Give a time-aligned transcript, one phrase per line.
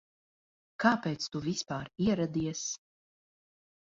[0.83, 2.65] Kāpēc tu vispār ieradies?